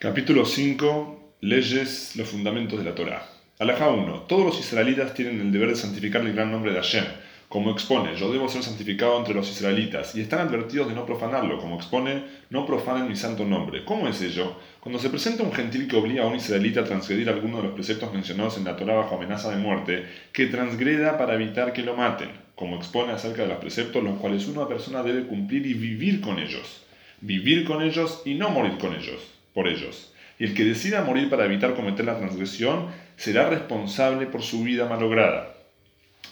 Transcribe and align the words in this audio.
Capítulo 0.00 0.44
5. 0.44 1.34
Leyes, 1.40 2.14
los 2.14 2.28
fundamentos 2.28 2.78
de 2.78 2.84
la 2.84 2.94
Torá. 2.94 3.28
Alajá 3.58 3.88
1. 3.88 4.26
Todos 4.28 4.44
los 4.46 4.60
israelitas 4.60 5.12
tienen 5.12 5.40
el 5.40 5.50
deber 5.50 5.70
de 5.70 5.74
santificar 5.74 6.24
el 6.24 6.34
gran 6.34 6.52
nombre 6.52 6.70
de 6.70 6.76
Hashem. 6.76 7.04
Como 7.48 7.72
expone, 7.72 8.14
yo 8.14 8.30
debo 8.30 8.48
ser 8.48 8.62
santificado 8.62 9.18
entre 9.18 9.34
los 9.34 9.50
israelitas, 9.50 10.14
y 10.14 10.20
están 10.20 10.46
advertidos 10.46 10.86
de 10.86 10.94
no 10.94 11.04
profanarlo, 11.04 11.58
como 11.58 11.74
expone, 11.74 12.22
no 12.48 12.64
profanen 12.64 13.08
mi 13.08 13.16
santo 13.16 13.44
nombre. 13.44 13.84
¿Cómo 13.84 14.06
es 14.06 14.22
ello? 14.22 14.54
Cuando 14.78 15.00
se 15.00 15.10
presenta 15.10 15.42
un 15.42 15.52
gentil 15.52 15.88
que 15.88 15.96
obliga 15.96 16.22
a 16.22 16.26
un 16.28 16.36
israelita 16.36 16.82
a 16.82 16.84
transgredir 16.84 17.28
alguno 17.28 17.56
de 17.56 17.64
los 17.64 17.72
preceptos 17.72 18.12
mencionados 18.12 18.56
en 18.56 18.66
la 18.66 18.76
Torá 18.76 18.94
bajo 18.94 19.16
amenaza 19.16 19.50
de 19.50 19.56
muerte, 19.56 20.06
que 20.32 20.46
transgreda 20.46 21.18
para 21.18 21.34
evitar 21.34 21.72
que 21.72 21.82
lo 21.82 21.96
maten, 21.96 22.30
como 22.54 22.76
expone 22.76 23.14
acerca 23.14 23.42
de 23.42 23.48
los 23.48 23.58
preceptos 23.58 24.04
los 24.04 24.20
cuales 24.20 24.46
una 24.46 24.68
persona 24.68 25.02
debe 25.02 25.26
cumplir 25.26 25.66
y 25.66 25.74
vivir 25.74 26.20
con 26.20 26.38
ellos. 26.38 26.84
Vivir 27.20 27.64
con 27.64 27.82
ellos 27.82 28.22
y 28.24 28.34
no 28.34 28.50
morir 28.50 28.78
con 28.78 28.94
ellos 28.94 29.37
por 29.58 29.66
ellos. 29.66 30.12
Y 30.38 30.44
el 30.44 30.54
que 30.54 30.64
decida 30.64 31.02
morir 31.02 31.28
para 31.28 31.44
evitar 31.44 31.74
cometer 31.74 32.04
la 32.04 32.16
transgresión 32.16 32.86
será 33.16 33.50
responsable 33.50 34.26
por 34.26 34.42
su 34.42 34.62
vida 34.62 34.88
malograda. 34.88 35.52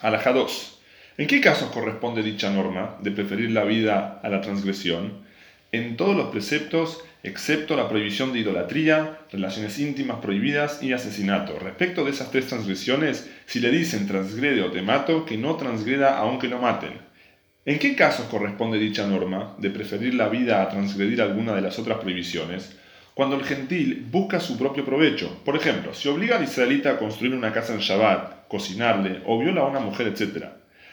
Alajá 0.01 0.33
2. 0.33 0.79
¿En 1.19 1.27
qué 1.27 1.41
casos 1.41 1.73
corresponde 1.73 2.23
dicha 2.23 2.51
norma 2.51 2.99
de 3.01 3.11
preferir 3.11 3.51
la 3.51 3.65
vida 3.65 4.21
a 4.23 4.29
la 4.29 4.43
transgresión? 4.43 5.25
En 5.73 5.97
todos 5.97 6.17
los 6.17 6.29
preceptos, 6.29 7.03
excepto 7.25 7.75
la 7.75 7.89
prohibición 7.89 8.33
de 8.33 8.39
idolatría, 8.39 9.19
relaciones 9.33 9.77
íntimas 9.81 10.19
prohibidas 10.19 10.81
y 10.85 10.93
asesinato. 10.93 11.59
Respecto 11.59 12.05
de 12.05 12.13
esas 12.13 12.31
tres 12.31 12.47
transgresiones, 12.47 13.29
si 13.47 13.59
le 13.59 13.73
dicen 13.73 14.07
transgrede 14.07 14.63
o 14.63 14.71
te 14.71 14.83
mato, 14.83 15.27
que 15.27 15.37
no 15.37 15.57
transgreda 15.57 16.17
aunque 16.17 16.47
lo 16.47 16.61
maten. 16.61 16.93
¿En 17.65 17.81
qué 17.81 17.97
casos 17.97 18.27
corresponde 18.27 18.79
dicha 18.79 19.05
norma 19.05 19.57
de 19.59 19.71
preferir 19.71 20.15
la 20.15 20.29
vida 20.29 20.63
a 20.63 20.69
transgredir 20.69 21.21
alguna 21.21 21.57
de 21.57 21.63
las 21.63 21.81
otras 21.81 21.99
prohibiciones? 21.99 22.77
Cuando 23.17 23.37
el 23.37 23.45
gentil 23.45 24.07
busca 24.11 24.41
su 24.41 24.59
propio 24.59 24.85
provecho. 24.85 25.41
Por 25.43 25.57
ejemplo, 25.57 25.95
si 25.95 26.07
obliga 26.07 26.37
al 26.37 26.45
israelita 26.45 26.91
a 26.91 26.99
construir 26.99 27.33
una 27.33 27.51
casa 27.51 27.73
en 27.73 27.81
Shabbat, 27.81 28.47
cocinarle 28.47 29.23
o 29.25 29.39
viola 29.39 29.63
a 29.63 29.69
una 29.69 29.81
mujer, 29.81 30.09
etc. 30.09 30.49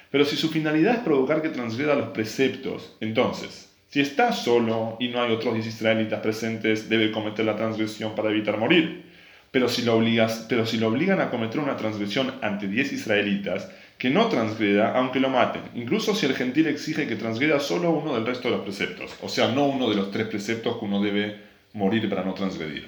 Pero 0.10 0.24
si 0.24 0.38
su 0.38 0.48
finalidad 0.48 0.94
es 0.96 1.00
provocar 1.02 1.42
que 1.42 1.50
transgreda 1.50 1.96
los 1.96 2.12
preceptos, 2.12 2.96
entonces, 3.02 3.76
si 3.90 4.00
está 4.00 4.32
solo 4.32 4.96
y 5.02 5.10
no 5.10 5.22
hay 5.22 5.34
otros 5.34 5.54
10 5.54 5.68
israelitas 5.68 6.22
presentes, 6.22 6.88
debe 6.88 7.12
cometer 7.12 7.44
la 7.44 7.58
transgresión 7.58 8.16
para 8.16 8.30
evitar 8.30 8.58
morir. 8.58 9.04
Pero 9.52 9.68
si, 9.68 9.82
lo 9.82 10.02
pero 10.48 10.66
si 10.66 10.78
lo 10.78 10.88
obligan 10.88 11.20
a 11.20 11.30
cometer 11.30 11.60
una 11.60 11.76
transgresión 11.76 12.36
ante 12.42 12.70
10 12.70 12.94
israelitas, 12.94 13.70
que 13.98 14.10
no 14.10 14.30
transgreda 14.30 14.94
aunque 14.98 15.20
lo 15.20 15.28
maten, 15.28 15.64
incluso 15.76 16.16
si 16.16 16.26
el 16.26 16.36
gentil 16.36 16.68
exige 16.68 17.06
que 17.06 17.18
transgreda 17.18 17.60
solo 17.60 17.92
uno 17.92 18.16
del 18.16 18.26
resto 18.26 18.48
de 18.48 18.56
los 18.56 18.64
preceptos, 18.64 19.14
o 19.22 19.28
sea, 19.28 19.50
no 19.50 19.66
uno 19.66 19.90
de 19.90 19.98
los 19.98 20.10
tres 20.10 20.28
preceptos 20.28 20.78
que 20.78 20.86
uno 20.86 21.02
debe 21.04 21.53
morir 21.74 22.08
para 22.08 22.24
no 22.24 22.34
transgredir. 22.34 22.88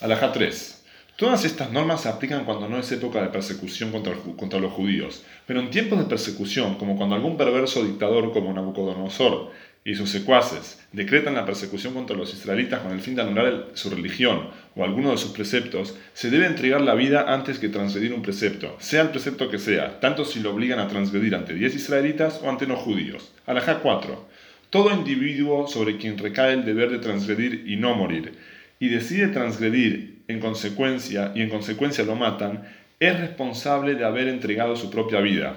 Alajá 0.00 0.32
3. 0.32 0.84
Todas 1.16 1.44
estas 1.44 1.72
normas 1.72 2.02
se 2.02 2.08
aplican 2.08 2.44
cuando 2.44 2.68
no 2.68 2.78
es 2.78 2.92
época 2.92 3.20
de 3.20 3.28
persecución 3.28 3.90
contra, 3.90 4.60
los 4.60 4.72
judíos, 4.72 5.24
pero 5.46 5.58
en 5.58 5.70
tiempos 5.70 5.98
de 5.98 6.04
persecución, 6.04 6.76
como 6.76 6.96
cuando 6.96 7.16
algún 7.16 7.36
perverso 7.36 7.82
dictador 7.82 8.32
como 8.32 8.52
Nabucodonosor 8.52 9.50
y 9.84 9.96
sus 9.96 10.10
secuaces 10.10 10.78
decretan 10.92 11.34
la 11.34 11.44
persecución 11.44 11.92
contra 11.92 12.16
los 12.16 12.32
israelitas 12.32 12.82
con 12.82 12.92
el 12.92 13.00
fin 13.00 13.16
de 13.16 13.22
anular 13.22 13.68
su 13.74 13.90
religión 13.90 14.50
o 14.76 14.84
alguno 14.84 15.10
de 15.10 15.18
sus 15.18 15.32
preceptos, 15.32 15.96
se 16.12 16.30
debe 16.30 16.46
entregar 16.46 16.82
la 16.82 16.94
vida 16.94 17.32
antes 17.32 17.58
que 17.58 17.68
transgredir 17.68 18.12
un 18.12 18.22
precepto, 18.22 18.76
sea 18.78 19.02
el 19.02 19.08
precepto 19.08 19.50
que 19.50 19.58
sea, 19.58 19.98
tanto 19.98 20.24
si 20.24 20.38
lo 20.38 20.52
obligan 20.52 20.78
a 20.78 20.86
transgredir 20.86 21.34
ante 21.34 21.54
10 21.54 21.74
israelitas 21.74 22.40
o 22.44 22.48
ante 22.48 22.68
no 22.68 22.76
judíos. 22.76 23.32
Alajá 23.44 23.80
4. 23.80 24.28
Todo 24.70 24.92
individuo 24.92 25.66
sobre 25.66 25.96
quien 25.96 26.18
recae 26.18 26.52
el 26.52 26.64
deber 26.64 26.90
de 26.90 26.98
transgredir 26.98 27.64
y 27.66 27.76
no 27.76 27.94
morir, 27.94 28.34
y 28.78 28.88
decide 28.88 29.28
transgredir 29.28 30.18
en 30.28 30.40
consecuencia 30.40 31.32
y 31.34 31.40
en 31.40 31.48
consecuencia 31.48 32.04
lo 32.04 32.16
matan, 32.16 32.68
es 33.00 33.18
responsable 33.18 33.94
de 33.94 34.04
haber 34.04 34.28
entregado 34.28 34.76
su 34.76 34.90
propia 34.90 35.20
vida. 35.20 35.56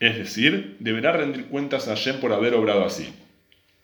Es 0.00 0.18
decir, 0.18 0.76
deberá 0.78 1.12
rendir 1.12 1.46
cuentas 1.46 1.88
a 1.88 1.92
Hashem 1.92 2.20
por 2.20 2.32
haber 2.32 2.54
obrado 2.54 2.84
así. 2.84 3.08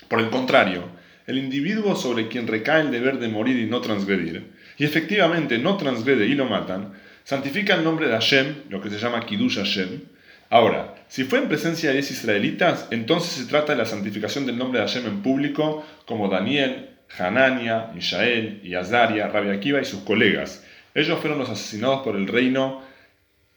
Por 0.08 0.20
el 0.20 0.28
contrario, 0.28 0.84
el 1.26 1.38
individuo 1.38 1.96
sobre 1.96 2.28
quien 2.28 2.46
recae 2.46 2.82
el 2.82 2.90
deber 2.90 3.18
de 3.18 3.28
morir 3.28 3.58
y 3.58 3.66
no 3.66 3.80
transgredir, 3.80 4.52
y 4.76 4.84
efectivamente 4.84 5.58
no 5.58 5.76
transgrede 5.78 6.26
y 6.26 6.34
lo 6.34 6.44
matan, 6.44 6.92
santifica 7.24 7.74
el 7.74 7.84
nombre 7.84 8.08
de 8.08 8.12
Hashem, 8.12 8.54
lo 8.68 8.82
que 8.82 8.90
se 8.90 8.98
llama 8.98 9.24
Kiddush 9.24 9.56
Hashem, 9.56 10.00
Ahora, 10.50 10.93
si 11.08 11.24
fue 11.24 11.38
en 11.38 11.48
presencia 11.48 11.90
de 11.90 11.96
10 11.96 12.10
israelitas, 12.10 12.88
entonces 12.90 13.32
se 13.32 13.46
trata 13.46 13.72
de 13.72 13.78
la 13.78 13.86
santificación 13.86 14.46
del 14.46 14.58
nombre 14.58 14.80
de 14.80 14.86
Hashem 14.86 15.06
en 15.06 15.22
público, 15.22 15.84
como 16.06 16.28
Daniel, 16.28 16.90
Hanania, 17.18 17.90
Mishael 17.94 18.60
y 18.64 18.74
Azaria, 18.74 19.28
Rabbi 19.28 19.50
Akiva 19.50 19.80
y 19.80 19.84
sus 19.84 20.00
colegas. 20.00 20.64
Ellos 20.94 21.18
fueron 21.20 21.38
los 21.38 21.50
asesinados 21.50 22.02
por 22.02 22.16
el 22.16 22.26
reino, 22.26 22.82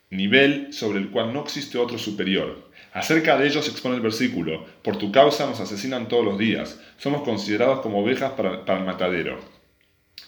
nivel 0.09 0.71
sobre 0.71 0.99
el 0.99 1.09
cual 1.09 1.33
no 1.33 1.41
existe 1.41 1.77
otro 1.77 1.97
superior. 1.97 2.69
Acerca 2.93 3.37
de 3.37 3.47
ellos 3.47 3.67
expone 3.67 3.95
el 3.95 4.01
versículo, 4.01 4.65
por 4.81 4.97
tu 4.97 5.11
causa 5.11 5.45
nos 5.45 5.59
asesinan 5.59 6.07
todos 6.07 6.25
los 6.25 6.37
días, 6.37 6.79
somos 6.97 7.23
considerados 7.23 7.81
como 7.81 7.99
ovejas 7.99 8.31
para, 8.31 8.65
para 8.65 8.79
el 8.79 8.85
matadero. 8.85 9.39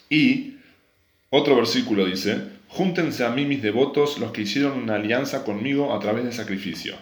Y 0.10 0.56
otro 1.30 1.56
versículo 1.56 2.06
dice, 2.06 2.60
Júntense 2.68 3.26
a 3.26 3.32
mí 3.32 3.46
mis 3.46 3.64
devotos 3.64 4.20
los 4.20 4.32
que 4.32 4.42
hicieron 4.42 4.78
una 4.78 4.96
alianza 4.96 5.44
conmigo 5.44 5.94
a 5.94 6.00
través 6.00 6.24
de 6.24 6.32
sacrificio. 6.32 6.96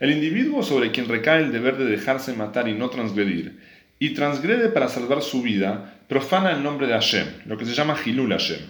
El 0.00 0.12
individuo 0.12 0.62
sobre 0.62 0.92
quien 0.92 1.08
recae 1.08 1.42
el 1.42 1.50
deber 1.50 1.76
de 1.76 1.84
dejarse 1.84 2.32
matar 2.32 2.68
y 2.68 2.74
no 2.74 2.88
transgredir, 2.88 3.58
y 3.98 4.10
transgrede 4.10 4.68
para 4.68 4.88
salvar 4.88 5.22
su 5.22 5.42
vida, 5.42 5.98
profana 6.06 6.52
el 6.52 6.62
nombre 6.62 6.86
de 6.86 6.92
Hashem, 6.92 7.26
lo 7.46 7.58
que 7.58 7.64
se 7.64 7.74
llama 7.74 7.96
Hilul 8.04 8.30
Hashem. 8.30 8.60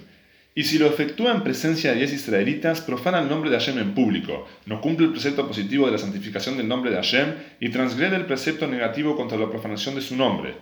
Y 0.54 0.64
si 0.64 0.78
lo 0.78 0.86
efectúa 0.86 1.32
en 1.32 1.42
presencia 1.42 1.90
de 1.90 1.98
diez 1.98 2.14
israelitas, 2.14 2.80
profana 2.80 3.20
el 3.20 3.28
nombre 3.28 3.50
de 3.50 3.58
Hashem 3.58 3.78
en 3.78 3.94
público, 3.94 4.48
no 4.64 4.80
cumple 4.80 5.06
el 5.06 5.12
precepto 5.12 5.46
positivo 5.46 5.84
de 5.84 5.92
la 5.92 5.98
santificación 5.98 6.56
del 6.56 6.66
nombre 6.66 6.90
de 6.90 6.96
Hashem 6.96 7.34
y 7.60 7.68
transgrede 7.68 8.16
el 8.16 8.24
precepto 8.24 8.66
negativo 8.66 9.14
contra 9.14 9.36
la 9.36 9.50
profanación 9.50 9.96
de 9.96 10.00
su 10.00 10.16
nombre. 10.16 10.54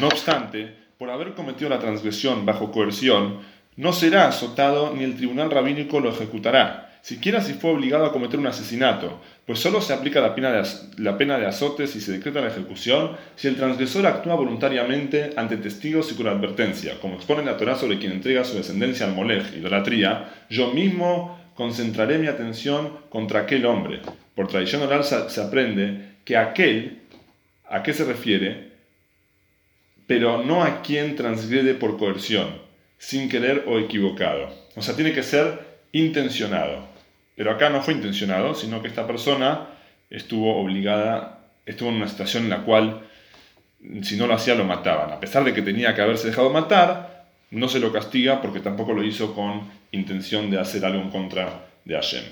No 0.00 0.08
obstante, 0.08 0.74
por 0.98 1.10
haber 1.10 1.34
cometido 1.34 1.70
la 1.70 1.78
transgresión 1.78 2.44
bajo 2.44 2.72
coerción, 2.72 3.38
no 3.76 3.92
será 3.92 4.26
azotado 4.26 4.92
ni 4.96 5.04
el 5.04 5.16
tribunal 5.16 5.50
rabínico 5.52 6.00
lo 6.00 6.10
ejecutará, 6.10 6.87
siquiera 7.02 7.40
si 7.40 7.54
fue 7.54 7.70
obligado 7.70 8.04
a 8.04 8.12
cometer 8.12 8.38
un 8.38 8.46
asesinato, 8.46 9.20
pues 9.46 9.58
solo 9.58 9.80
se 9.80 9.92
aplica 9.92 10.20
la 10.20 10.34
pena, 10.34 10.52
de, 10.52 10.68
la 10.98 11.16
pena 11.16 11.38
de 11.38 11.46
azote 11.46 11.86
si 11.86 12.00
se 12.00 12.12
decreta 12.12 12.40
la 12.40 12.48
ejecución, 12.48 13.16
si 13.36 13.48
el 13.48 13.56
transgresor 13.56 14.06
actúa 14.06 14.34
voluntariamente 14.34 15.32
ante 15.36 15.56
testigos 15.56 16.12
y 16.12 16.14
con 16.14 16.28
advertencia, 16.28 17.00
como 17.00 17.16
expone 17.16 17.44
la 17.44 17.56
Torah 17.56 17.76
sobre 17.76 17.98
quien 17.98 18.12
entrega 18.12 18.44
su 18.44 18.56
descendencia 18.56 19.06
al 19.06 19.14
molej, 19.14 19.56
idolatría, 19.56 20.28
yo 20.50 20.72
mismo 20.72 21.38
concentraré 21.54 22.18
mi 22.18 22.26
atención 22.26 22.92
contra 23.08 23.40
aquel 23.40 23.66
hombre. 23.66 24.00
Por 24.34 24.48
tradición 24.48 24.82
oral 24.82 25.04
se 25.04 25.40
aprende 25.40 26.16
que 26.24 26.36
aquel, 26.36 27.02
¿a 27.68 27.82
qué 27.82 27.92
se 27.92 28.04
refiere? 28.04 28.68
Pero 30.06 30.44
no 30.44 30.62
a 30.62 30.82
quien 30.82 31.16
transgrede 31.16 31.74
por 31.74 31.98
coerción 31.98 32.68
sin 32.98 33.28
querer 33.28 33.64
o 33.66 33.78
equivocado. 33.78 34.52
O 34.76 34.82
sea, 34.82 34.94
tiene 34.94 35.12
que 35.12 35.22
ser 35.22 35.60
intencionado. 35.92 36.87
Pero 37.38 37.52
acá 37.52 37.70
no 37.70 37.80
fue 37.82 37.94
intencionado, 37.94 38.52
sino 38.52 38.82
que 38.82 38.88
esta 38.88 39.06
persona 39.06 39.68
estuvo 40.10 40.56
obligada, 40.56 41.38
estuvo 41.64 41.88
en 41.90 41.94
una 41.94 42.08
situación 42.08 42.42
en 42.42 42.50
la 42.50 42.64
cual 42.64 43.02
si 44.02 44.16
no 44.16 44.26
lo 44.26 44.34
hacía 44.34 44.56
lo 44.56 44.64
mataban. 44.64 45.12
A 45.12 45.20
pesar 45.20 45.44
de 45.44 45.54
que 45.54 45.62
tenía 45.62 45.94
que 45.94 46.02
haberse 46.02 46.26
dejado 46.26 46.50
matar, 46.50 47.26
no 47.52 47.68
se 47.68 47.78
lo 47.78 47.92
castiga 47.92 48.42
porque 48.42 48.58
tampoco 48.58 48.92
lo 48.92 49.04
hizo 49.04 49.36
con 49.36 49.70
intención 49.92 50.50
de 50.50 50.58
hacer 50.58 50.84
algo 50.84 51.00
en 51.00 51.10
contra 51.10 51.66
de 51.84 51.94
Hashem. 51.94 52.24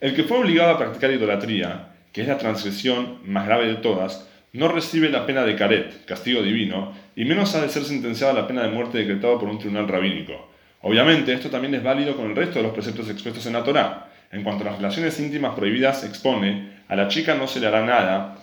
El 0.00 0.14
que 0.14 0.24
fue 0.24 0.38
obligado 0.38 0.70
a 0.70 0.78
practicar 0.78 1.10
idolatría, 1.10 1.90
que 2.10 2.22
es 2.22 2.28
la 2.28 2.38
transgresión 2.38 3.18
más 3.26 3.44
grave 3.44 3.66
de 3.66 3.74
todas, 3.74 4.30
no 4.54 4.68
recibe 4.68 5.10
la 5.10 5.26
pena 5.26 5.44
de 5.44 5.56
caret, 5.56 6.06
castigo 6.06 6.40
divino, 6.40 6.94
y 7.14 7.26
menos 7.26 7.54
ha 7.54 7.60
de 7.60 7.68
ser 7.68 7.84
sentenciada 7.84 8.32
a 8.32 8.36
la 8.36 8.46
pena 8.46 8.62
de 8.62 8.70
muerte 8.70 8.96
decretada 8.96 9.38
por 9.38 9.50
un 9.50 9.58
tribunal 9.58 9.88
rabínico. 9.88 10.50
Obviamente, 10.80 11.34
esto 11.34 11.50
también 11.50 11.74
es 11.74 11.82
válido 11.82 12.16
con 12.16 12.30
el 12.30 12.36
resto 12.36 12.60
de 12.60 12.62
los 12.62 12.72
preceptos 12.72 13.10
expuestos 13.10 13.44
en 13.44 13.52
la 13.52 13.62
Torá. 13.62 14.07
En 14.30 14.44
cuanto 14.44 14.62
a 14.62 14.66
las 14.66 14.76
relaciones 14.76 15.18
íntimas 15.20 15.54
prohibidas, 15.54 16.04
expone, 16.04 16.78
a 16.88 16.96
la 16.96 17.08
chica 17.08 17.34
no 17.34 17.46
se 17.46 17.60
le 17.60 17.66
hará 17.66 17.84
nada, 17.84 18.36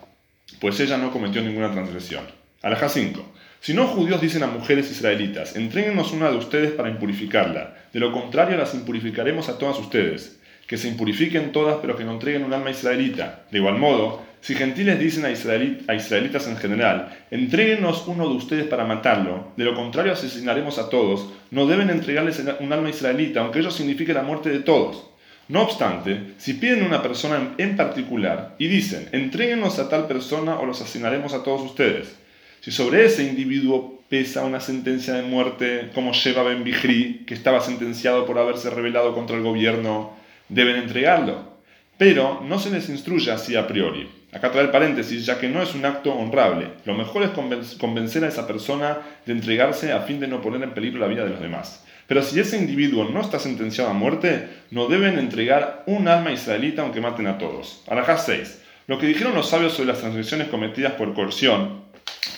pues 0.60 0.80
ella 0.80 0.98
no 0.98 1.12
cometió 1.12 1.42
ninguna 1.42 1.72
transgresión. 1.72 2.26
Alajá 2.62 2.90
5. 2.90 3.34
Si 3.60 3.74
no 3.74 3.88
judíos 3.88 4.22
dicen 4.22 4.44
a 4.44 4.48
mujeres 4.48 4.92
israelitas, 4.92 5.56
entréguenos 5.56 6.12
una 6.12 6.30
de 6.30 6.38
ustedes 6.38 6.72
para 6.72 6.90
impurificarla, 6.90 7.76
de 7.94 8.00
lo 8.00 8.12
contrario 8.12 8.58
las 8.58 8.74
impurificaremos 8.74 9.50
a 9.50 9.58
todas 9.58 9.80
ustedes. 9.80 10.40
Que 10.68 10.78
se 10.78 10.88
impurifiquen 10.88 11.52
todas, 11.52 11.78
pero 11.80 11.96
que 11.96 12.04
no 12.04 12.14
entreguen 12.14 12.44
un 12.44 12.54
alma 12.54 12.72
israelita. 12.72 13.46
De 13.52 13.60
igual 13.60 13.78
modo, 13.78 14.24
si 14.42 14.54
gentiles 14.54 15.00
dicen 15.00 15.26
a, 15.26 15.32
israelitas 15.32 16.48
en 16.48 16.58
general, 16.58 17.18
entréguenos 17.32 18.08
uno 18.08 18.30
de 18.30 18.36
ustedes 18.36 18.66
para 18.66 18.86
matarlo, 18.86 19.54
de 19.58 19.64
lo 19.64 19.74
contrario 19.74 20.14
asesinaremos 20.14 20.78
a 20.78 20.90
todos, 20.90 21.32
no 21.50 21.66
deben 21.66 21.90
entregarles 21.90 22.44
un 22.60 22.72
alma 22.74 22.90
israelita, 22.90 23.42
aunque 23.42 23.60
ello 23.60 23.72
signifique 23.72 24.14
la 24.14 24.22
muerte 24.22 24.50
de 24.50 24.60
todos. 24.60 25.10
No 25.48 25.62
obstante, 25.62 26.34
si 26.38 26.54
piden 26.54 26.84
una 26.84 27.04
persona 27.04 27.54
en 27.60 27.78
particular 27.78 28.56
y 28.58 28.68
dicen, 28.68 29.10
entréguenos 29.12 29.78
a 29.78 29.90
tal 29.90 30.08
persona 30.08 30.58
o 30.60 30.66
los 30.66 30.82
asesinaremos 30.82 31.34
a 31.34 31.44
todos 31.44 31.62
ustedes, 31.62 32.16
si 32.62 32.72
sobre 32.72 33.06
ese 33.06 33.24
individuo 33.24 34.02
pesa 34.10 34.44
una 34.44 34.60
sentencia 34.60 35.14
de 35.14 35.22
muerte 35.22 35.92
como 35.94 36.14
lleva 36.14 36.42
Ben 36.42 36.64
Bihri, 36.64 37.26
que 37.28 37.36
estaba 37.36 37.62
sentenciado 37.62 38.26
por 38.26 38.40
haberse 38.40 38.72
rebelado 38.72 39.14
contra 39.14 39.38
el 39.38 39.44
gobierno, 39.44 40.14
deben 40.50 40.78
entregarlo. 40.78 41.54
Pero 42.00 42.42
no 42.44 42.58
se 42.58 42.72
les 42.72 42.90
instruye 42.90 43.32
así 43.32 43.56
a 43.56 43.68
priori. 43.68 44.10
Acá 44.32 44.52
trae 44.52 44.66
el 44.66 44.72
paréntesis, 44.72 45.28
ya 45.28 45.40
que 45.40 45.48
no 45.48 45.62
es 45.62 45.76
un 45.76 45.86
acto 45.86 46.12
honrable. 46.14 46.70
Lo 46.86 46.96
mejor 46.96 47.22
es 47.22 47.30
convencer 47.78 48.26
a 48.26 48.28
esa 48.28 48.48
persona 48.48 48.98
de 49.26 49.34
entregarse 49.34 49.94
a 49.94 50.02
fin 50.02 50.20
de 50.20 50.28
no 50.28 50.42
poner 50.42 50.64
en 50.64 50.74
peligro 50.74 51.00
la 51.00 51.08
vida 51.08 51.24
de 51.24 51.30
los 51.30 51.40
demás. 51.40 51.85
Pero 52.08 52.22
si 52.22 52.40
ese 52.40 52.58
individuo 52.58 53.06
no 53.06 53.22
está 53.22 53.40
sentenciado 53.40 53.90
a 53.90 53.94
muerte, 53.94 54.48
no 54.72 54.88
deben 54.88 55.18
entregar 55.18 55.84
un 55.88 56.08
alma 56.08 56.32
israelita 56.32 56.84
aunque 56.84 57.02
maten 57.02 57.28
a 57.28 57.38
todos. 57.38 57.82
Alajá 57.88 58.18
6. 58.18 58.62
Lo 58.88 59.00
que 59.00 59.08
dijeron 59.08 59.34
los 59.34 59.50
sabios 59.50 59.74
sobre 59.74 59.88
las 59.88 60.00
transgresiones 60.00 60.50
cometidas 60.50 60.94
por 60.94 61.14
coerción 61.16 61.86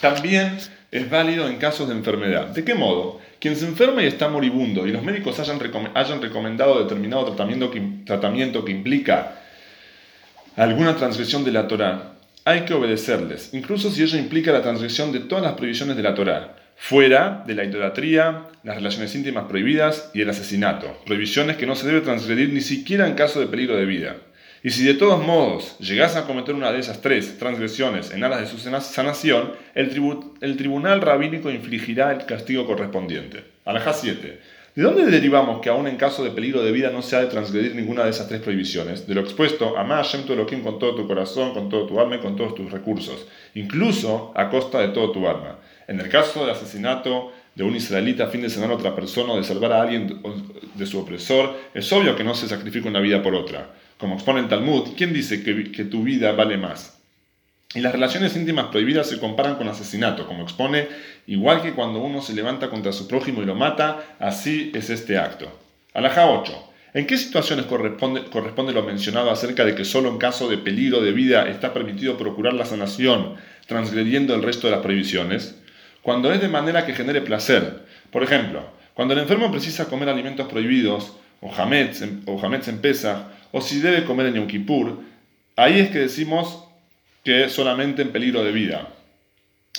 también 0.00 0.56
es 0.90 1.10
válido 1.10 1.48
en 1.48 1.58
casos 1.58 1.88
de 1.88 1.94
enfermedad. 1.94 2.46
¿De 2.48 2.64
qué 2.64 2.74
modo? 2.74 3.20
Quien 3.40 3.56
se 3.56 3.66
enferma 3.66 4.02
y 4.02 4.06
está 4.06 4.28
moribundo 4.28 4.86
y 4.86 4.92
los 4.92 5.02
médicos 5.02 5.38
hayan, 5.38 5.60
recomendado 5.60 6.82
determinado 6.82 7.26
tratamiento 7.26 8.64
que, 8.64 8.72
implica 8.72 9.42
alguna 10.56 10.96
transgresión 10.96 11.44
de 11.44 11.52
la 11.52 11.68
Torá, 11.68 12.14
hay 12.44 12.62
que 12.62 12.74
obedecerles, 12.74 13.52
incluso 13.52 13.90
si 13.90 14.02
ello 14.02 14.18
implica 14.18 14.50
la 14.50 14.62
transgresión 14.62 15.12
de 15.12 15.20
todas 15.20 15.44
las 15.44 15.52
prohibiciones 15.52 15.96
de 15.96 16.02
la 16.02 16.14
Torá, 16.14 16.56
fuera 16.78 17.42
de 17.46 17.54
la 17.54 17.64
idolatría, 17.64 18.46
las 18.62 18.76
relaciones 18.76 19.14
íntimas 19.14 19.46
prohibidas 19.46 20.10
y 20.14 20.22
el 20.22 20.30
asesinato, 20.30 20.96
prohibiciones 21.04 21.56
que 21.56 21.66
no 21.66 21.74
se 21.74 21.86
debe 21.86 22.00
transgredir 22.00 22.50
ni 22.50 22.60
siquiera 22.60 23.06
en 23.06 23.14
caso 23.14 23.40
de 23.40 23.48
peligro 23.48 23.76
de 23.76 23.84
vida. 23.84 24.16
Y 24.62 24.70
si 24.70 24.84
de 24.84 24.94
todos 24.94 25.24
modos 25.24 25.76
llegas 25.78 26.16
a 26.16 26.26
cometer 26.26 26.54
una 26.54 26.72
de 26.72 26.80
esas 26.80 27.00
tres 27.00 27.38
transgresiones 27.38 28.12
en 28.12 28.24
aras 28.24 28.40
de 28.40 28.46
su 28.46 28.58
sanación, 28.58 29.52
el, 29.74 30.56
tribunal 30.56 31.00
rabínico 31.00 31.50
infligirá 31.50 32.12
el 32.12 32.26
castigo 32.26 32.66
correspondiente. 32.66 33.44
Alajá 33.64 33.92
7. 33.92 34.40
¿De 34.74 34.82
dónde 34.82 35.06
derivamos 35.06 35.60
que 35.60 35.70
aún 35.70 35.88
en 35.88 35.96
caso 35.96 36.24
de 36.24 36.30
peligro 36.30 36.62
de 36.62 36.72
vida 36.72 36.90
no 36.90 37.02
se 37.02 37.16
ha 37.16 37.20
de 37.20 37.26
transgredir 37.26 37.74
ninguna 37.74 38.04
de 38.04 38.10
esas 38.10 38.28
tres 38.28 38.40
prohibiciones? 38.40 39.06
De 39.06 39.14
lo 39.14 39.20
expuesto, 39.20 39.76
amá 39.76 39.98
a 39.98 40.04
Hashem 40.04 40.24
tu 40.24 40.32
Elohim 40.32 40.62
con 40.62 40.78
todo 40.78 40.94
tu 40.94 41.06
corazón, 41.06 41.52
con 41.52 41.68
todo 41.68 41.86
tu 41.86 42.00
alma 42.00 42.16
y 42.16 42.20
con 42.20 42.36
todos 42.36 42.54
tus 42.54 42.70
recursos, 42.70 43.26
incluso 43.54 44.32
a 44.36 44.48
costa 44.50 44.80
de 44.80 44.88
todo 44.88 45.10
tu 45.10 45.26
alma. 45.26 45.58
En 45.88 45.98
el 45.98 46.10
caso 46.10 46.42
del 46.42 46.50
asesinato 46.50 47.32
de 47.54 47.64
un 47.64 47.74
israelita 47.74 48.24
a 48.24 48.28
fin 48.28 48.42
de 48.42 48.50
sanar 48.50 48.70
a 48.70 48.74
otra 48.74 48.94
persona 48.94 49.32
o 49.32 49.38
de 49.38 49.42
salvar 49.42 49.72
a 49.72 49.82
alguien 49.82 50.20
de 50.74 50.86
su 50.86 51.00
opresor, 51.00 51.56
es 51.72 51.90
obvio 51.92 52.14
que 52.14 52.22
no 52.22 52.34
se 52.34 52.46
sacrifica 52.46 52.88
una 52.88 53.00
vida 53.00 53.22
por 53.22 53.34
otra. 53.34 53.70
Como 53.96 54.14
expone 54.14 54.40
el 54.40 54.48
Talmud, 54.48 54.90
¿quién 54.96 55.14
dice 55.14 55.42
que, 55.42 55.72
que 55.72 55.84
tu 55.84 56.02
vida 56.02 56.32
vale 56.32 56.58
más? 56.58 57.00
Y 57.74 57.80
las 57.80 57.92
relaciones 57.92 58.36
íntimas 58.36 58.66
prohibidas 58.66 59.08
se 59.08 59.18
comparan 59.18 59.56
con 59.56 59.66
asesinato, 59.66 60.26
como 60.26 60.42
expone, 60.42 60.88
igual 61.26 61.62
que 61.62 61.72
cuando 61.72 62.00
uno 62.00 62.20
se 62.20 62.34
levanta 62.34 62.68
contra 62.68 62.92
su 62.92 63.08
prójimo 63.08 63.42
y 63.42 63.46
lo 63.46 63.54
mata, 63.54 64.16
así 64.18 64.70
es 64.74 64.90
este 64.90 65.16
acto. 65.16 65.50
Alajá 65.94 66.30
8. 66.30 66.52
¿En 66.94 67.06
qué 67.06 67.16
situaciones 67.16 67.64
corresponde, 67.64 68.24
corresponde, 68.24 68.72
lo 68.74 68.82
mencionado 68.82 69.30
acerca 69.30 69.64
de 69.64 69.74
que 69.74 69.86
solo 69.86 70.10
en 70.10 70.18
caso 70.18 70.48
de 70.48 70.58
peligro 70.58 71.00
de 71.00 71.12
vida 71.12 71.48
está 71.48 71.72
permitido 71.72 72.18
procurar 72.18 72.52
la 72.52 72.66
sanación, 72.66 73.36
transgrediendo 73.66 74.34
el 74.34 74.42
resto 74.42 74.66
de 74.66 74.74
las 74.74 74.82
prohibiciones? 74.82 75.62
Cuando 76.08 76.32
es 76.32 76.40
de 76.40 76.48
manera 76.48 76.86
que 76.86 76.94
genere 76.94 77.20
placer. 77.20 77.80
Por 78.10 78.22
ejemplo, 78.22 78.62
cuando 78.94 79.12
el 79.12 79.20
enfermo 79.20 79.50
precisa 79.50 79.90
comer 79.90 80.08
alimentos 80.08 80.48
prohibidos, 80.48 81.14
o 81.42 81.52
hametz, 81.54 82.02
o 82.24 82.40
hametz 82.42 82.68
en 82.68 82.78
pesa, 82.78 83.28
o 83.52 83.60
si 83.60 83.80
debe 83.80 84.04
comer 84.04 84.28
en 84.28 84.48
Yom 84.48 84.96
ahí 85.56 85.80
es 85.80 85.90
que 85.90 85.98
decimos 85.98 86.64
que 87.22 87.50
solamente 87.50 88.00
en 88.00 88.08
peligro 88.10 88.42
de 88.42 88.52
vida. 88.52 88.88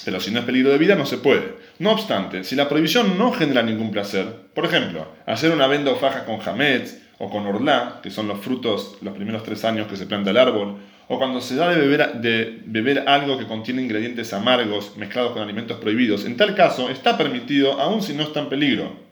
Pero 0.06 0.20
si 0.20 0.30
no 0.30 0.42
es 0.42 0.46
peligro 0.46 0.70
de 0.70 0.78
vida, 0.78 0.94
no 0.94 1.08
se 1.08 1.18
puede. 1.18 1.56
No 1.80 1.94
obstante, 1.94 2.44
si 2.44 2.56
la 2.56 2.70
prohibición 2.70 3.18
no 3.18 3.32
genera 3.32 3.64
ningún 3.64 3.90
placer, 3.90 4.28
por 4.54 4.66
ejemplo, 4.66 5.12
hacer 5.26 5.50
una 5.50 5.66
venda 5.66 5.90
o 5.90 5.96
faja 5.96 6.26
con 6.26 6.38
jametz 6.38 6.96
o 7.20 7.30
con 7.30 7.46
orlá, 7.46 8.00
que 8.02 8.10
son 8.10 8.28
los 8.28 8.40
frutos 8.40 8.98
los 9.02 9.14
primeros 9.14 9.44
tres 9.44 9.64
años 9.64 9.88
que 9.88 9.96
se 9.96 10.08
planta 10.08 10.32
el 10.32 10.38
árbol, 10.38 10.78
o 11.08 11.18
cuando 11.18 11.42
se 11.42 11.56
da 11.56 11.70
de 11.70 11.80
beber, 11.80 12.14
de 12.16 12.62
beber 12.66 13.08
algo 13.08 13.38
que 13.38 13.46
contiene 13.46 13.82
ingredientes 13.82 14.34
amargos 14.34 14.98
mezclados 14.98 15.34
con 15.34 15.42
alimentos 15.42 15.78
prohibidos, 15.78 16.26
en 16.26 16.38
tal 16.38 16.56
caso 16.56 16.90
está 16.90 17.18
permitido 17.18 17.80
aun 17.80 18.02
si 18.02 18.14
no 18.14 18.24
está 18.24 18.40
en 18.40 18.50
peligro 18.50 19.10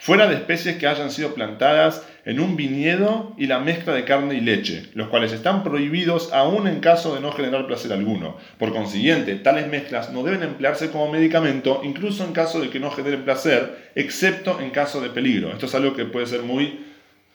fuera 0.00 0.26
de 0.26 0.34
especies 0.34 0.78
que 0.78 0.86
hayan 0.86 1.10
sido 1.10 1.34
plantadas 1.34 2.06
en 2.24 2.40
un 2.40 2.56
viñedo 2.56 3.34
y 3.36 3.46
la 3.46 3.60
mezcla 3.60 3.92
de 3.92 4.06
carne 4.06 4.34
y 4.34 4.40
leche, 4.40 4.86
los 4.94 5.08
cuales 5.08 5.30
están 5.32 5.62
prohibidos 5.62 6.32
aún 6.32 6.66
en 6.66 6.80
caso 6.80 7.14
de 7.14 7.20
no 7.20 7.32
generar 7.32 7.66
placer 7.66 7.92
alguno. 7.92 8.38
Por 8.58 8.72
consiguiente, 8.72 9.34
tales 9.34 9.68
mezclas 9.68 10.10
no 10.10 10.22
deben 10.22 10.42
emplearse 10.42 10.90
como 10.90 11.12
medicamento, 11.12 11.82
incluso 11.84 12.24
en 12.24 12.32
caso 12.32 12.60
de 12.60 12.70
que 12.70 12.80
no 12.80 12.90
generen 12.90 13.24
placer, 13.24 13.90
excepto 13.94 14.58
en 14.60 14.70
caso 14.70 15.02
de 15.02 15.10
peligro. 15.10 15.52
Esto 15.52 15.66
es 15.66 15.74
algo 15.74 15.94
que 15.94 16.06
puede 16.06 16.26
ser 16.26 16.42
muy 16.42 16.80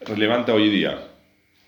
relevante 0.00 0.52
hoy 0.52 0.68
día. 0.70 0.98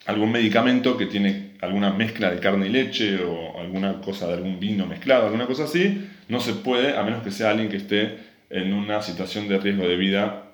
Algún 0.07 0.33
medicamento 0.33 0.97
que 0.97 1.07
tiene 1.07 1.53
alguna 1.61 1.93
mezcla 1.93 2.31
de 2.31 2.41
carne 2.41 2.67
y 2.67 2.71
leche 2.71 3.23
o 3.23 3.59
alguna 3.61 4.01
cosa 4.01 4.27
de 4.27 4.35
algún 4.35 4.61
vino 4.61 4.87
mezclado, 4.87 5.27
alguna 5.27 5.47
cosa 5.47 5.65
así, 5.65 6.09
no 6.29 6.41
se 6.41 6.55
puede 6.55 6.97
a 6.97 7.03
menos 7.03 7.23
que 7.23 7.31
sea 7.31 7.51
alguien 7.51 7.69
que 7.69 7.77
esté 7.77 8.17
en 8.51 8.73
una 8.73 9.03
situación 9.03 9.49
de 9.49 9.59
riesgo 9.59 9.87
de 9.87 9.97
vida 9.97 10.45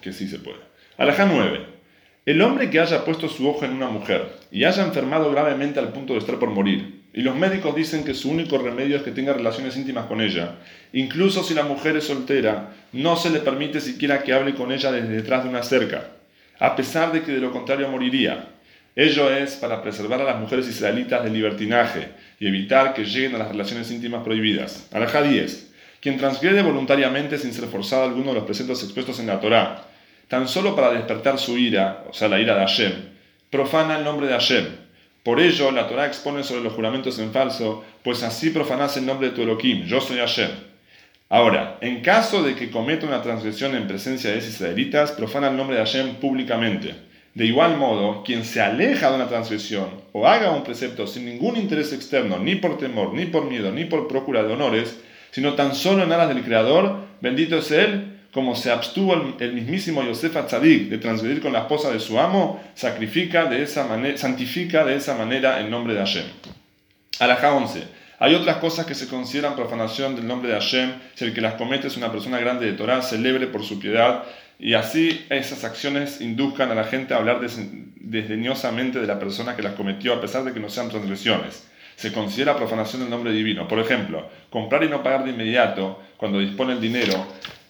que 0.00 0.12
sí 0.12 0.26
se 0.26 0.38
puede. 0.38 0.58
Alajá 0.96 1.26
9. 1.26 1.78
El 2.26 2.42
hombre 2.42 2.70
que 2.70 2.80
haya 2.80 3.04
puesto 3.04 3.28
su 3.28 3.48
ojo 3.48 3.64
en 3.64 3.72
una 3.72 3.88
mujer 3.88 4.28
y 4.50 4.64
haya 4.64 4.84
enfermado 4.84 5.30
gravemente 5.30 5.78
al 5.78 5.92
punto 5.92 6.14
de 6.14 6.18
estar 6.18 6.38
por 6.38 6.50
morir, 6.50 7.02
y 7.14 7.22
los 7.22 7.34
médicos 7.34 7.74
dicen 7.74 8.04
que 8.04 8.14
su 8.14 8.30
único 8.30 8.58
remedio 8.58 8.96
es 8.96 9.02
que 9.02 9.12
tenga 9.12 9.32
relaciones 9.32 9.76
íntimas 9.76 10.06
con 10.06 10.20
ella, 10.20 10.56
incluso 10.92 11.42
si 11.42 11.54
la 11.54 11.62
mujer 11.62 11.96
es 11.96 12.04
soltera, 12.04 12.74
no 12.92 13.16
se 13.16 13.30
le 13.30 13.38
permite 13.38 13.80
siquiera 13.80 14.22
que 14.22 14.34
hable 14.34 14.54
con 14.54 14.72
ella 14.72 14.92
desde 14.92 15.08
detrás 15.08 15.44
de 15.44 15.50
una 15.50 15.62
cerca, 15.62 16.17
a 16.58 16.76
pesar 16.76 17.12
de 17.12 17.22
que 17.22 17.32
de 17.32 17.40
lo 17.40 17.52
contrario 17.52 17.88
moriría. 17.88 18.48
Ello 18.96 19.32
es 19.32 19.54
para 19.56 19.80
preservar 19.80 20.20
a 20.20 20.24
las 20.24 20.40
mujeres 20.40 20.66
israelitas 20.68 21.22
del 21.22 21.32
libertinaje 21.32 22.08
y 22.40 22.48
evitar 22.48 22.94
que 22.94 23.04
lleguen 23.04 23.36
a 23.36 23.38
las 23.38 23.48
relaciones 23.48 23.90
íntimas 23.90 24.24
prohibidas. 24.24 24.88
Alajá 24.92 25.22
10. 25.22 25.70
Quien 26.00 26.18
transgrede 26.18 26.62
voluntariamente 26.62 27.38
sin 27.38 27.52
ser 27.52 27.68
forzado 27.68 28.04
alguno 28.04 28.30
de 28.30 28.34
los 28.34 28.44
preceptos 28.44 28.82
expuestos 28.82 29.20
en 29.20 29.28
la 29.28 29.40
Torá, 29.40 29.84
tan 30.26 30.48
solo 30.48 30.74
para 30.74 30.92
despertar 30.92 31.38
su 31.38 31.56
ira, 31.56 32.04
o 32.08 32.12
sea, 32.12 32.28
la 32.28 32.40
ira 32.40 32.54
de 32.54 32.60
Hashem, 32.60 32.92
profana 33.50 33.98
el 33.98 34.04
nombre 34.04 34.26
de 34.26 34.32
Hashem. 34.32 34.66
Por 35.22 35.40
ello, 35.40 35.70
la 35.70 35.88
Torá 35.88 36.06
expone 36.06 36.42
sobre 36.42 36.62
los 36.62 36.72
juramentos 36.72 37.18
en 37.18 37.32
falso, 37.32 37.84
pues 38.02 38.22
así 38.22 38.50
profanás 38.50 38.96
el 38.96 39.06
nombre 39.06 39.30
de 39.30 39.34
tu 39.34 39.42
Elohim, 39.42 39.84
yo 39.84 40.00
soy 40.00 40.18
Hashem. 40.18 40.50
Ahora, 41.30 41.76
en 41.82 42.00
caso 42.00 42.42
de 42.42 42.54
que 42.54 42.70
cometa 42.70 43.06
una 43.06 43.20
transgresión 43.20 43.74
en 43.74 43.86
presencia 43.86 44.30
de 44.30 44.38
esos 44.38 44.54
israelitas, 44.54 45.12
profana 45.12 45.48
el 45.48 45.56
nombre 45.56 45.76
de 45.76 45.84
Hashem 45.84 46.14
públicamente. 46.14 46.94
De 47.34 47.44
igual 47.44 47.76
modo, 47.76 48.22
quien 48.24 48.44
se 48.46 48.62
aleja 48.62 49.10
de 49.10 49.16
una 49.16 49.28
transgresión 49.28 49.88
o 50.12 50.26
haga 50.26 50.50
un 50.50 50.64
precepto 50.64 51.06
sin 51.06 51.26
ningún 51.26 51.56
interés 51.56 51.92
externo, 51.92 52.38
ni 52.38 52.56
por 52.56 52.78
temor, 52.78 53.12
ni 53.12 53.26
por 53.26 53.44
miedo, 53.44 53.70
ni 53.70 53.84
por 53.84 54.08
procura 54.08 54.42
de 54.42 54.54
honores, 54.54 54.98
sino 55.30 55.52
tan 55.52 55.74
solo 55.74 56.02
en 56.02 56.12
aras 56.12 56.30
del 56.30 56.42
Creador, 56.42 56.96
bendito 57.20 57.58
es 57.58 57.70
Él, 57.72 58.20
como 58.32 58.56
se 58.56 58.70
abstuvo 58.70 59.14
el, 59.38 59.52
mismísimo 59.52 60.02
Yosef 60.02 60.34
Atzadik 60.34 60.88
de 60.88 60.98
transgredir 60.98 61.42
con 61.42 61.52
la 61.52 61.60
esposa 61.60 61.90
de 61.90 62.00
su 62.00 62.18
amo, 62.18 62.62
sacrifica 62.74 63.44
de 63.44 63.62
esa 63.62 63.86
manera, 63.86 64.16
santifica 64.16 64.84
de 64.84 64.96
esa 64.96 65.14
manera 65.14 65.60
el 65.60 65.70
nombre 65.70 65.92
de 65.92 66.00
Hashem. 66.00 66.24
Alajá 67.20 67.52
11. 67.54 67.97
Hay 68.18 68.34
otras 68.34 68.56
cosas 68.56 68.86
que 68.86 68.94
se 68.94 69.08
consideran 69.08 69.54
profanación 69.54 70.16
del 70.16 70.26
nombre 70.26 70.48
de 70.48 70.54
Hashem, 70.54 70.92
si 71.14 71.24
el 71.24 71.34
que 71.34 71.40
las 71.40 71.54
comete 71.54 71.86
es 71.86 71.96
una 71.96 72.10
persona 72.10 72.38
grande 72.38 72.66
de 72.66 72.72
Torah, 72.72 73.02
celebre 73.02 73.46
por 73.46 73.62
su 73.62 73.78
piedad, 73.78 74.24
y 74.58 74.74
así 74.74 75.24
esas 75.30 75.62
acciones 75.64 76.20
induzcan 76.20 76.70
a 76.72 76.74
la 76.74 76.84
gente 76.84 77.14
a 77.14 77.18
hablar 77.18 77.40
desdeñosamente 77.40 79.00
de 79.00 79.06
la 79.06 79.20
persona 79.20 79.54
que 79.54 79.62
las 79.62 79.74
cometió, 79.74 80.14
a 80.14 80.20
pesar 80.20 80.42
de 80.42 80.52
que 80.52 80.60
no 80.60 80.68
sean 80.68 80.88
transgresiones 80.88 81.68
se 81.98 82.12
considera 82.12 82.56
profanación 82.56 83.02
del 83.02 83.10
nombre 83.10 83.32
divino. 83.32 83.66
Por 83.66 83.80
ejemplo, 83.80 84.30
comprar 84.50 84.84
y 84.84 84.88
no 84.88 85.02
pagar 85.02 85.24
de 85.24 85.30
inmediato 85.30 86.00
cuando 86.16 86.38
dispone 86.38 86.74
el 86.74 86.80
dinero 86.80 87.26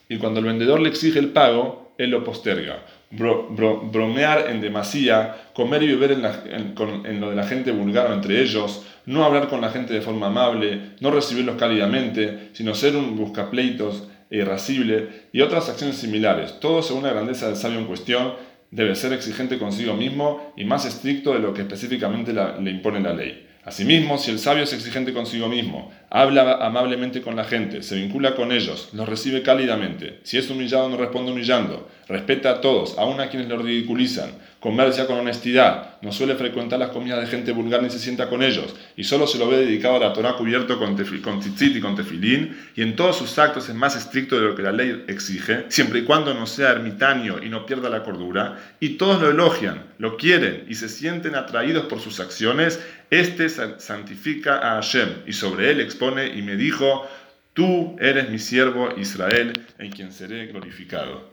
y 0.06 0.18
cuando 0.18 0.40
el 0.40 0.46
vendedor 0.46 0.80
le 0.80 0.90
exige 0.90 1.18
el 1.18 1.30
pago, 1.30 1.94
él 1.96 2.10
lo 2.10 2.24
posterga. 2.24 2.84
Bromear 3.10 4.50
en 4.50 4.60
demasía, 4.60 5.48
comer 5.54 5.82
y 5.82 5.94
beber 5.94 6.12
en, 6.12 7.20
lo 7.20 7.30
de 7.30 7.36
la 7.36 7.44
gente 7.44 7.72
vulgar 7.72 8.12
entre 8.12 8.42
ellos, 8.42 8.84
no 9.06 9.24
hablar 9.24 9.48
con 9.48 9.60
la 9.60 9.70
gente 9.70 9.94
de 9.94 10.02
forma 10.02 10.26
amable, 10.26 10.92
no 11.00 11.10
recibirlos 11.10 11.56
cálidamente, 11.56 12.50
sino 12.52 12.74
ser 12.74 12.96
un 12.96 13.16
buscapleitos 13.16 14.08
e 14.30 14.38
irascible 14.38 15.08
y 15.32 15.40
otras 15.40 15.68
acciones 15.70 15.96
similares, 15.96 16.60
todo 16.60 16.82
según 16.82 17.04
la 17.04 17.12
grandeza 17.12 17.46
del 17.46 17.56
sabio 17.56 17.78
en 17.78 17.86
cuestión, 17.86 18.34
debe 18.70 18.94
ser 18.94 19.14
exigente 19.14 19.58
consigo 19.58 19.94
mismo 19.94 20.52
y 20.56 20.64
más 20.64 20.84
estricto 20.84 21.32
de 21.32 21.38
lo 21.38 21.54
que 21.54 21.62
específicamente 21.62 22.34
le 22.34 22.70
impone 22.70 23.00
la 23.00 23.14
ley. 23.14 23.46
Asimismo, 23.64 24.16
si 24.16 24.30
el 24.30 24.38
sabio 24.38 24.64
es 24.64 24.72
exigente 24.72 25.12
consigo 25.12 25.48
mismo, 25.48 25.92
habla 26.10 26.64
amablemente 26.64 27.22
con 27.22 27.36
la 27.36 27.44
gente, 27.44 27.82
se 27.82 27.96
vincula 27.96 28.34
con 28.34 28.52
ellos, 28.52 28.90
los 28.92 29.08
recibe 29.08 29.42
cálidamente. 29.42 30.20
Si 30.22 30.38
es 30.38 30.48
humillado, 30.50 30.88
no 30.88 30.96
responde 30.96 31.32
humillando. 31.32 31.88
Respeta 32.08 32.50
a 32.52 32.60
todos, 32.62 32.96
aun 32.96 33.20
a 33.20 33.28
quienes 33.28 33.50
lo 33.50 33.58
ridiculizan. 33.58 34.30
Comercia 34.60 35.06
con 35.06 35.18
honestidad. 35.18 35.98
No 36.00 36.10
suele 36.10 36.34
frecuentar 36.34 36.78
las 36.78 36.88
comidas 36.88 37.20
de 37.20 37.26
gente 37.26 37.52
vulgar 37.52 37.82
ni 37.82 37.90
se 37.90 37.98
sienta 37.98 38.28
con 38.30 38.42
ellos. 38.42 38.74
Y 38.96 39.04
solo 39.04 39.26
se 39.26 39.38
lo 39.38 39.46
ve 39.46 39.58
dedicado 39.58 39.96
a 39.96 40.00
la 40.00 40.12
Torah 40.14 40.32
cubierto 40.32 40.78
con, 40.78 40.96
con 41.22 41.40
tzitzit 41.40 41.76
y 41.76 41.80
con 41.80 41.94
tefilín. 41.94 42.56
Y 42.74 42.82
en 42.82 42.96
todos 42.96 43.18
sus 43.18 43.38
actos 43.38 43.68
es 43.68 43.74
más 43.74 43.94
estricto 43.94 44.36
de 44.36 44.46
lo 44.46 44.56
que 44.56 44.62
la 44.62 44.72
ley 44.72 45.04
exige, 45.06 45.66
siempre 45.68 46.00
y 46.00 46.04
cuando 46.04 46.32
no 46.32 46.46
sea 46.46 46.70
ermitaño 46.70 47.42
y 47.42 47.50
no 47.50 47.66
pierda 47.66 47.90
la 47.90 48.02
cordura. 48.02 48.58
Y 48.80 48.90
todos 48.96 49.20
lo 49.20 49.30
elogian, 49.30 49.84
lo 49.98 50.16
quieren 50.16 50.64
y 50.66 50.76
se 50.76 50.88
sienten 50.88 51.34
atraídos 51.34 51.84
por 51.84 52.00
sus 52.00 52.18
acciones. 52.18 52.80
Este 53.10 53.48
santifica 53.48 54.56
a 54.56 54.74
Hashem 54.76 55.08
y 55.26 55.34
sobre 55.34 55.70
él 55.70 55.80
y 56.34 56.42
me 56.42 56.56
dijo, 56.56 57.06
tú 57.52 57.96
eres 58.00 58.30
mi 58.30 58.38
siervo 58.38 58.96
Israel 58.96 59.52
en 59.78 59.90
quien 59.90 60.12
seré 60.12 60.46
glorificado. 60.46 61.27